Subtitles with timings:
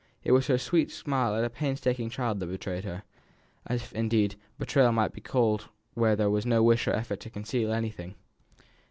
[0.23, 3.03] It was her sweet smile at a painstaking child that betrayed her
[3.69, 7.29] if, indeed, betrayal it might be called where there was no wish or effort to
[7.29, 8.15] conceal anything.